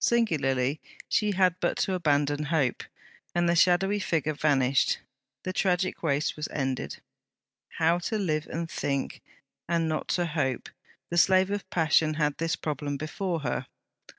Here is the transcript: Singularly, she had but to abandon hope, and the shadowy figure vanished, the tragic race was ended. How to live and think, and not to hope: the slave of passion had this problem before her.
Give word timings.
Singularly, 0.00 0.82
she 1.08 1.30
had 1.30 1.54
but 1.60 1.78
to 1.78 1.94
abandon 1.94 2.44
hope, 2.44 2.84
and 3.34 3.48
the 3.48 3.56
shadowy 3.56 3.98
figure 3.98 4.34
vanished, 4.34 4.98
the 5.44 5.52
tragic 5.54 6.02
race 6.02 6.36
was 6.36 6.46
ended. 6.48 6.98
How 7.78 7.96
to 8.00 8.18
live 8.18 8.46
and 8.48 8.70
think, 8.70 9.22
and 9.66 9.88
not 9.88 10.08
to 10.08 10.26
hope: 10.26 10.68
the 11.08 11.16
slave 11.16 11.50
of 11.50 11.70
passion 11.70 12.12
had 12.12 12.36
this 12.36 12.54
problem 12.54 12.98
before 12.98 13.40
her. 13.40 13.66